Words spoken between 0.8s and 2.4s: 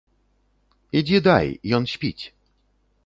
Ідзі дай, ён спіць.